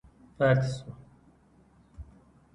[0.37, 0.89] پاتې شو.